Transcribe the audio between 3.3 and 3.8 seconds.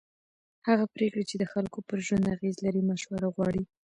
غواړي